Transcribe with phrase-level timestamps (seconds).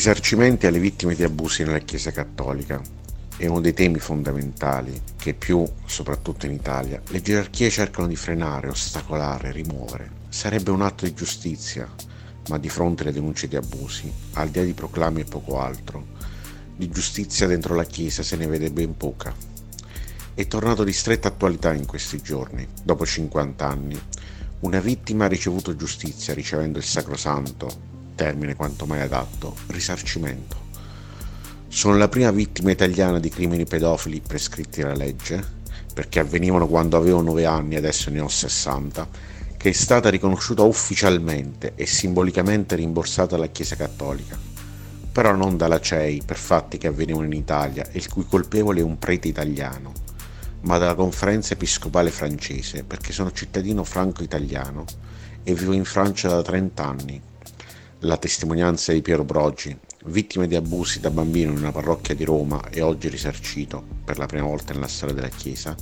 [0.00, 2.80] Risarcimenti alle vittime di abusi nella Chiesa Cattolica
[3.36, 8.70] è uno dei temi fondamentali che più, soprattutto in Italia, le gerarchie cercano di frenare,
[8.70, 10.10] ostacolare, rimuovere.
[10.30, 11.86] Sarebbe un atto di giustizia,
[12.48, 16.06] ma di fronte alle denunce di abusi, al di là di proclami e poco altro,
[16.74, 19.34] di giustizia dentro la Chiesa se ne vede ben poca.
[20.32, 24.00] È tornato di stretta attualità in questi giorni, dopo 50 anni.
[24.60, 27.89] Una vittima ha ricevuto giustizia ricevendo il sacrosanto,
[28.20, 30.68] termine quanto mai adatto, risarcimento.
[31.68, 35.42] Sono la prima vittima italiana di crimini pedofili prescritti dalla legge,
[35.94, 39.08] perché avvenivano quando avevo 9 anni e adesso ne ho 60,
[39.56, 44.36] che è stata riconosciuta ufficialmente e simbolicamente rimborsata dalla Chiesa Cattolica,
[45.10, 48.84] però non dalla CEI per fatti che avvenivano in Italia e il cui colpevole è
[48.84, 49.94] un prete italiano,
[50.62, 54.84] ma dalla conferenza episcopale francese, perché sono cittadino franco-italiano
[55.42, 57.28] e vivo in Francia da 30 anni.
[58.04, 62.70] La testimonianza di Piero Brogi, vittime di abusi da bambino in una parrocchia di Roma
[62.70, 65.76] e oggi risarcito per la prima volta nella storia della Chiesa,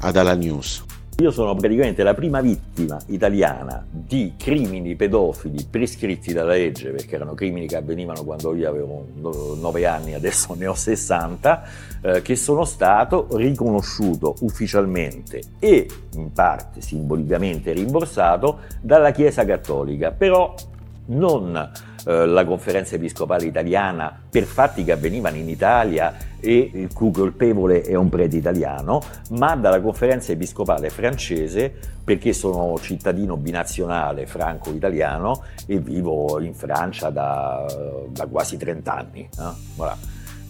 [0.00, 0.82] ad Ala News.
[1.18, 7.34] Io sono praticamente la prima vittima italiana di crimini pedofili prescritti dalla legge, perché erano
[7.34, 9.06] crimini che avvenivano quando io avevo
[9.54, 11.62] 9 anni, adesso ne ho 60,
[12.00, 20.10] eh, che sono stato riconosciuto ufficialmente e in parte simbolicamente rimborsato dalla Chiesa Cattolica.
[20.10, 20.54] Però
[21.10, 21.70] non
[22.06, 27.82] eh, la conferenza episcopale italiana per fatti che avvenivano in Italia e il cui colpevole
[27.82, 35.78] è un prete italiano, ma dalla conferenza episcopale francese perché sono cittadino binazionale franco-italiano e
[35.78, 37.66] vivo in Francia da,
[38.08, 39.20] da quasi 30 anni.
[39.20, 39.52] Eh?
[39.76, 39.96] Voilà.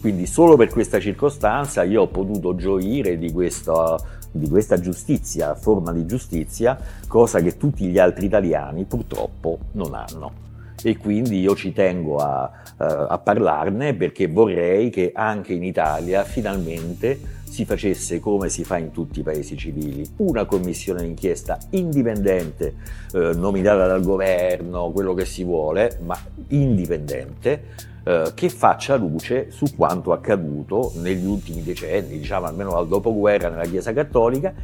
[0.01, 3.99] Quindi solo per questa circostanza io ho potuto gioire di questa,
[4.31, 10.49] di questa giustizia, forma di giustizia, cosa che tutti gli altri italiani purtroppo non hanno
[10.83, 16.25] e quindi io ci tengo a, uh, a parlarne perché vorrei che anche in Italia
[16.25, 22.75] finalmente si facesse come si fa in tutti i paesi civili, una commissione d'inchiesta indipendente,
[23.13, 26.17] eh, nominata dal governo, quello che si vuole, ma
[26.49, 27.63] indipendente,
[28.05, 33.67] eh, che faccia luce su quanto accaduto negli ultimi decenni, diciamo almeno dal dopoguerra nella
[33.67, 34.55] Chiesa Cattolica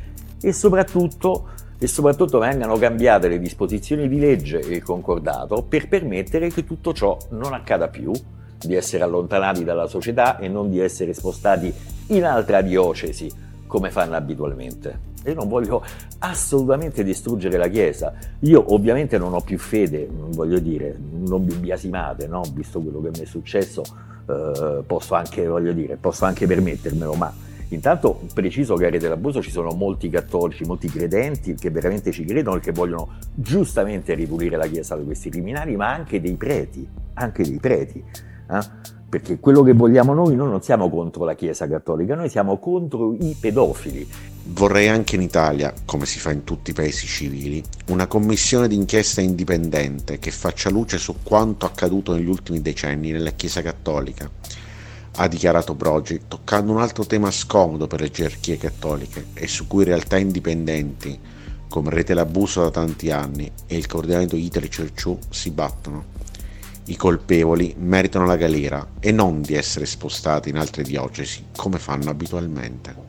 [0.41, 6.49] e soprattutto e soprattutto vengano cambiate le disposizioni di legge e il concordato per permettere
[6.49, 8.13] che tutto ciò non accada più,
[8.59, 11.73] di essere allontanati dalla società e non di essere spostati
[12.09, 13.31] in altra diocesi
[13.67, 15.15] come fanno abitualmente.
[15.27, 15.85] Io non voglio
[16.21, 18.13] assolutamente distruggere la Chiesa.
[18.41, 22.43] Io ovviamente non ho più fede, voglio dire, non vi biasimate, no?
[22.53, 23.83] visto quello che mi è successo,
[24.29, 27.33] eh, posso, anche, dire, posso anche permettermelo, ma
[27.69, 32.25] Intanto preciso che a Rete dell'Abuso ci sono molti cattolici, molti credenti che veramente ci
[32.25, 36.87] credono e che vogliono giustamente ripulire la Chiesa da questi criminali, ma anche dei preti,
[37.15, 37.99] anche dei preti.
[37.99, 38.95] Eh?
[39.09, 43.15] Perché quello che vogliamo noi, noi non siamo contro la Chiesa cattolica, noi siamo contro
[43.15, 44.09] i pedofili.
[44.49, 49.21] Vorrei anche in Italia, come si fa in tutti i paesi civili, una commissione d'inchiesta
[49.21, 54.31] indipendente che faccia luce su quanto accaduto negli ultimi decenni nella Chiesa cattolica
[55.17, 59.85] ha dichiarato Brogi, toccando un altro tema scomodo per le gerarchie cattoliche e su cui
[59.85, 61.19] realtà indipendenti
[61.69, 66.15] come Rete l'Abuso da tanti anni e il coordinamento Itali Cerciù si battono.
[66.85, 72.11] I colpevoli meritano la galera e non di essere spostati in altre diocesi come fanno
[72.11, 73.06] abitualmente.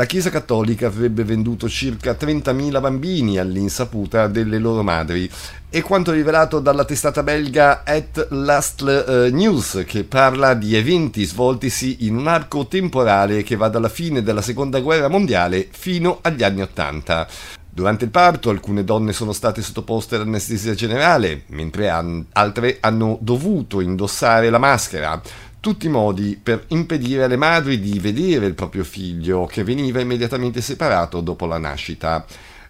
[0.00, 5.30] La Chiesa Cattolica avrebbe venduto circa 30.000 bambini all'insaputa delle loro madri.
[5.68, 12.06] È quanto rivelato dalla testata belga At Last eh, News, che parla di eventi svoltisi
[12.06, 16.62] in un arco temporale che va dalla fine della seconda guerra mondiale fino agli anni
[16.62, 17.28] Ottanta.
[17.68, 23.82] Durante il parto alcune donne sono state sottoposte all'anestesia generale, mentre an- altre hanno dovuto
[23.82, 25.20] indossare la maschera
[25.60, 30.60] tutti i modi per impedire alle madri di vedere il proprio figlio che veniva immediatamente
[30.60, 32.24] separato dopo la nascita.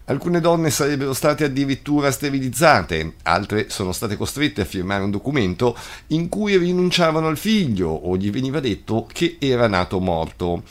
[0.07, 5.77] Alcune donne sarebbero state addirittura sterilizzate, altre sono state costrette a firmare un documento
[6.09, 10.65] in cui rinunciavano al figlio o gli veniva detto che era nato morto.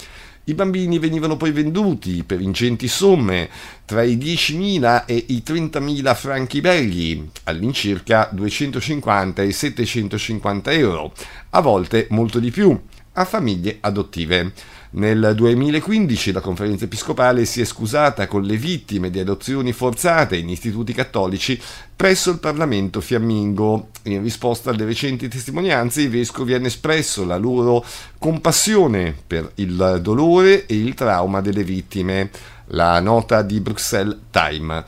[0.49, 3.47] I bambini venivano poi venduti per ingenti somme,
[3.85, 11.13] tra i 10.000 e i 30.000 franchi belghi, all'incirca 250 e 750 euro,
[11.51, 12.75] a volte molto di più,
[13.19, 14.53] a famiglie adottive.
[14.91, 20.49] Nel 2015 la conferenza episcopale si è scusata con le vittime di adozioni forzate in
[20.49, 21.59] istituti cattolici
[21.95, 23.89] presso il Parlamento fiammingo.
[24.03, 27.85] In risposta alle recenti testimonianze i vescovi hanno espresso la loro
[28.17, 32.31] compassione per il dolore e il trauma delle vittime.
[32.71, 34.83] La nota di Bruxelles Time.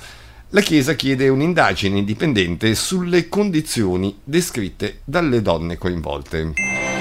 [0.50, 7.01] La Chiesa chiede un'indagine indipendente sulle condizioni descritte dalle donne coinvolte.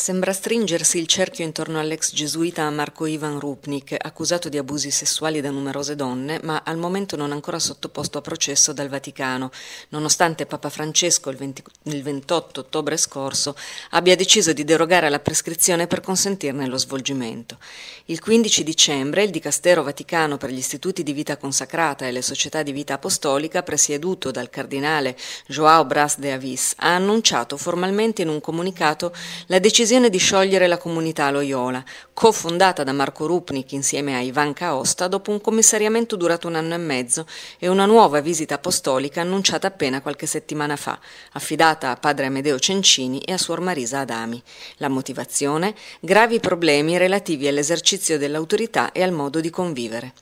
[0.00, 5.50] Sembra stringersi il cerchio intorno all'ex gesuita Marco Ivan Rupnik, accusato di abusi sessuali da
[5.50, 9.50] numerose donne, ma al momento non ancora sottoposto a processo dal Vaticano,
[9.90, 13.54] nonostante Papa Francesco il, 20, il 28 ottobre scorso
[13.90, 17.58] abbia deciso di derogare alla prescrizione per consentirne lo svolgimento.
[18.06, 22.62] Il 15 dicembre il Dicastero Vaticano per gli istituti di vita consacrata e le società
[22.62, 25.14] di vita apostolica, presieduto dal cardinale
[25.46, 29.14] Joao Bras de Avis, ha annunciato formalmente in un comunicato
[29.48, 31.82] la decisione decisione di sciogliere la comunità Loyola,
[32.14, 36.78] cofondata da Marco Rupnik insieme a Ivan Caosta dopo un commissariamento durato un anno e
[36.78, 37.26] mezzo
[37.58, 40.96] e una nuova visita apostolica annunciata appena qualche settimana fa,
[41.32, 44.40] affidata a padre Amedeo Cencini e a suor Marisa Adami.
[44.76, 45.74] La motivazione?
[45.98, 50.12] Gravi problemi relativi all'esercizio dell'autorità e al modo di convivere.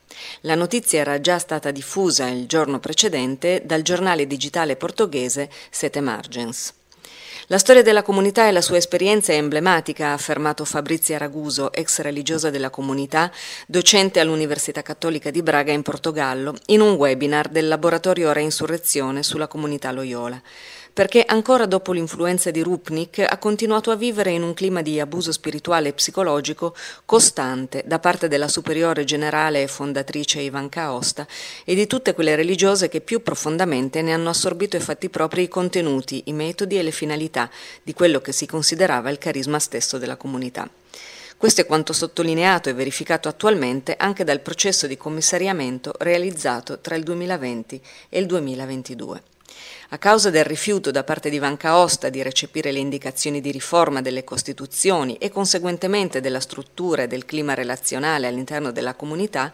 [0.42, 6.77] La notizia era già stata diffusa il giorno precedente dal giornale digitale portoghese Sete Margens.
[7.50, 12.00] La storia della comunità e la sua esperienza è emblematica, ha affermato Fabrizia Raguso, ex
[12.00, 13.32] religiosa della comunità,
[13.66, 19.90] docente all'Università Cattolica di Braga in Portogallo, in un webinar del laboratorio Reinsurrezione sulla comunità
[19.92, 20.38] Loyola
[20.92, 25.32] perché ancora dopo l'influenza di Rupnik ha continuato a vivere in un clima di abuso
[25.32, 26.74] spirituale e psicologico
[27.04, 31.26] costante da parte della superiore generale e fondatrice Ivanka Aosta
[31.64, 35.48] e di tutte quelle religiose che più profondamente ne hanno assorbito e fatti propri i
[35.48, 37.50] contenuti, i metodi e le finalità
[37.82, 40.68] di quello che si considerava il carisma stesso della comunità.
[41.38, 47.04] Questo è quanto sottolineato e verificato attualmente anche dal processo di commissariamento realizzato tra il
[47.04, 49.37] 2020 e il 2022.
[49.90, 54.02] A causa del rifiuto da parte di Vanca Osta di recepire le indicazioni di riforma
[54.02, 59.50] delle Costituzioni e conseguentemente della struttura e del clima relazionale all'interno della comunità,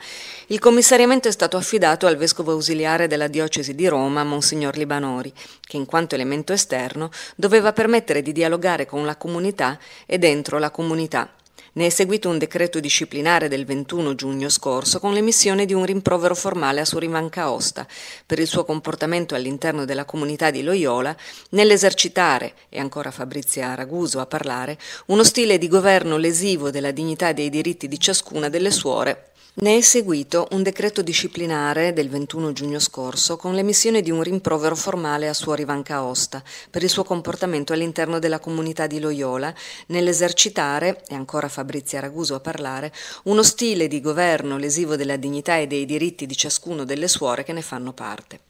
[0.49, 5.77] il commissariamento è stato affidato al vescovo ausiliare della diocesi di Roma, Monsignor Libanori, che
[5.77, 11.31] in quanto elemento esterno doveva permettere di dialogare con la comunità e dentro la comunità
[11.75, 16.35] ne è seguito un decreto disciplinare del 21 giugno scorso con l'emissione di un rimprovero
[16.35, 17.87] formale a Surivan Caosta
[18.27, 21.17] per il suo comportamento all'interno della comunità di Loyola
[21.51, 27.35] nell'esercitare, e ancora Fabrizia Raguso a parlare, uno stile di governo lesivo della dignità e
[27.35, 32.81] dei diritti di ciascuna delle suore ne è seguito un decreto disciplinare del 21 giugno
[32.81, 37.73] scorso con l'emissione di un rimprovero formale a Suor Ivanka Osta per il suo comportamento
[37.73, 39.55] all'interno della comunità di Loyola
[39.87, 42.93] nell'esercitare, e ancora Fabrizia Raguso a parlare,
[43.25, 47.53] uno stile di governo lesivo della dignità e dei diritti di ciascuno delle suore che
[47.53, 48.41] ne fanno parte.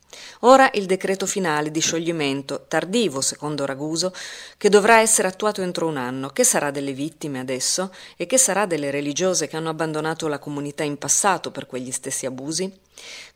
[0.40, 4.12] Ora il decreto finale di scioglimento, tardivo secondo Raguso,
[4.56, 6.28] che dovrà essere attuato entro un anno.
[6.28, 7.92] Che sarà delle vittime adesso?
[8.16, 12.26] E che sarà delle religiose che hanno abbandonato la comunità in passato per quegli stessi
[12.26, 12.84] abusi?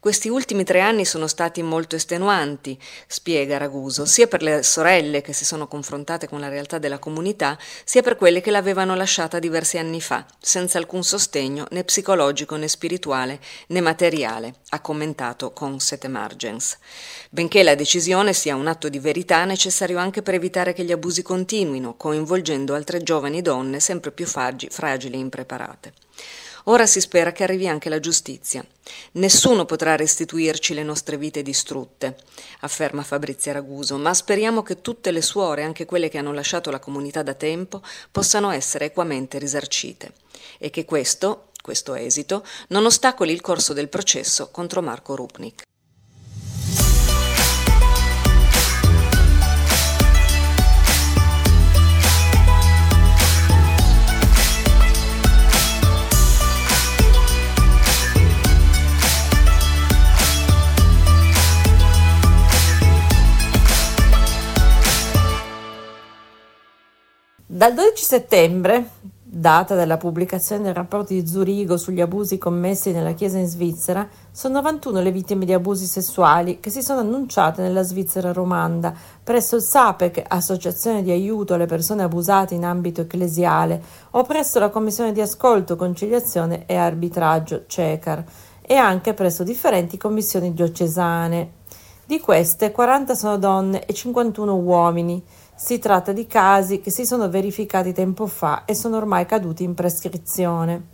[0.01, 5.33] Questi ultimi tre anni sono stati molto estenuanti, spiega Raguso, sia per le sorelle che
[5.33, 9.77] si sono confrontate con la realtà della comunità, sia per quelle che l'avevano lasciata diversi
[9.77, 16.07] anni fa, senza alcun sostegno né psicologico né spirituale né materiale, ha commentato con Sete
[16.07, 16.79] Margens.
[17.31, 21.23] Benché la decisione sia un atto di verità necessario anche per evitare che gli abusi
[21.23, 25.93] continuino, coinvolgendo altre giovani donne sempre più fragili e impreparate.
[26.71, 28.63] Ora si spera che arrivi anche la giustizia.
[29.13, 32.19] Nessuno potrà restituirci le nostre vite distrutte,
[32.61, 36.79] afferma Fabrizia Raguso, ma speriamo che tutte le suore, anche quelle che hanno lasciato la
[36.79, 40.13] comunità da tempo, possano essere equamente risarcite
[40.59, 45.63] e che questo, questo esito, non ostacoli il corso del processo contro Marco Rupnik.
[67.59, 73.39] Dal 12 settembre data dalla pubblicazione del rapporto di Zurigo sugli abusi commessi nella Chiesa
[73.39, 78.33] in Svizzera, sono 91 le vittime di abusi sessuali che si sono annunciate nella Svizzera
[78.33, 84.61] romanda presso il SAPEC, Associazione di aiuto alle persone abusate in ambito ecclesiale, o presso
[84.61, 88.25] la Commissione di ascolto, conciliazione e arbitraggio CECAR,
[88.63, 91.57] e anche presso differenti commissioni diocesane.
[92.09, 95.23] Di queste 40 sono donne e 51 uomini.
[95.61, 99.75] Si tratta di casi che si sono verificati tempo fa e sono ormai caduti in
[99.75, 100.91] prescrizione.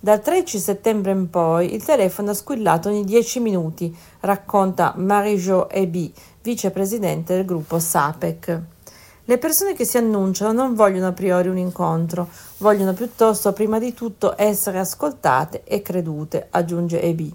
[0.00, 6.12] Dal 13 settembre in poi il telefono ha squillato ogni 10 minuti, racconta Marie-Jo Ebi,
[6.42, 8.60] vicepresidente del gruppo SAPEC.
[9.24, 13.94] Le persone che si annunciano non vogliono a priori un incontro, vogliono piuttosto prima di
[13.94, 17.32] tutto essere ascoltate e credute, aggiunge Ebi.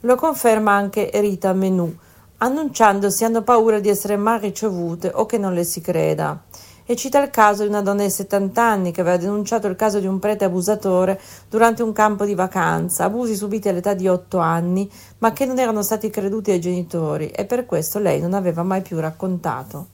[0.00, 1.94] Lo conferma anche Rita Menù,
[2.42, 6.42] annunciandosi hanno paura di essere mal ricevute o che non le si creda.
[6.84, 10.00] E cita il caso di una donna di 70 anni che aveva denunciato il caso
[10.00, 14.90] di un prete abusatore durante un campo di vacanza, abusi subiti all'età di 8 anni,
[15.18, 18.82] ma che non erano stati creduti ai genitori e per questo lei non aveva mai
[18.82, 19.86] più raccontato.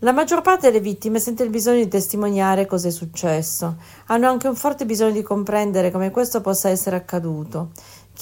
[0.00, 3.76] La maggior parte delle vittime sente il bisogno di testimoniare cosa è successo.
[4.06, 7.70] Hanno anche un forte bisogno di comprendere come questo possa essere accaduto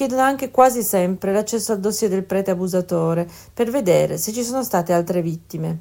[0.01, 4.65] chiedono anche quasi sempre l'accesso al dossier del prete abusatore per vedere se ci sono
[4.65, 5.79] state altre vittime.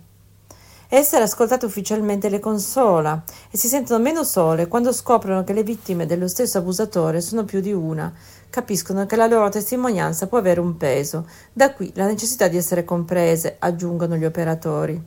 [0.90, 6.06] Essere ascoltate ufficialmente le consola e si sentono meno sole quando scoprono che le vittime
[6.06, 8.14] dello stesso abusatore sono più di una.
[8.50, 11.26] Capiscono che la loro testimonianza può avere un peso.
[11.54, 15.02] Da qui la necessità di essere comprese, aggiungono gli operatori.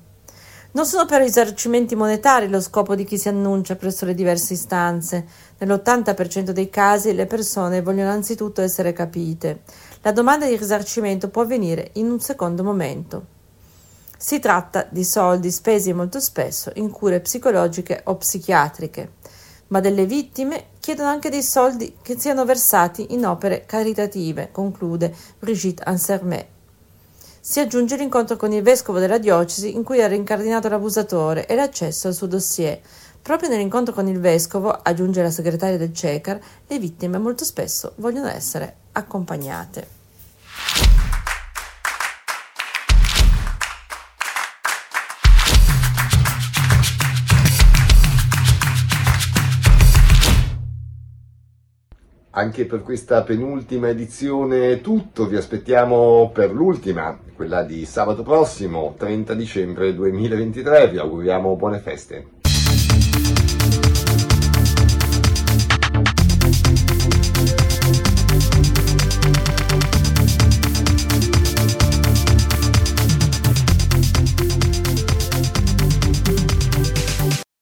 [0.75, 5.27] Non sono per risarcimenti monetari lo scopo di chi si annuncia presso le diverse istanze.
[5.59, 9.65] Nell'80% dei casi le persone vogliono anzitutto essere capite.
[10.01, 13.27] La domanda di risarcimento può avvenire in un secondo momento.
[14.17, 19.13] Si tratta di soldi spesi molto spesso in cure psicologiche o psichiatriche,
[19.69, 25.83] ma delle vittime chiedono anche dei soldi che siano versati in opere caritative, conclude Brigitte
[25.83, 26.47] Ansermet
[27.45, 32.07] si aggiunge l'incontro con il vescovo della diocesi in cui era incardinato l'abusatore e l'accesso
[32.07, 32.81] al suo dossier.
[33.21, 38.29] Proprio nell'incontro con il vescovo, aggiunge la segretaria del CECAR, le vittime molto spesso vogliono
[38.29, 40.02] essere accompagnate.
[52.35, 58.95] Anche per questa penultima edizione è tutto, vi aspettiamo per l'ultima, quella di sabato prossimo,
[58.97, 62.42] 30 dicembre 2023, vi auguriamo buone feste.